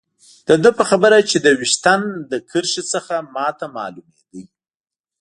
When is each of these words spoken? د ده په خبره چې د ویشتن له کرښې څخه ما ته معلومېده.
د 0.47 0.49
ده 0.63 0.69
په 0.77 0.83
خبره 0.89 1.17
چې 1.29 1.37
د 1.45 1.47
ویشتن 1.59 2.01
له 2.29 2.37
کرښې 2.49 2.83
څخه 2.93 3.15
ما 3.35 3.47
ته 3.59 3.65
معلومېده. 3.75 4.43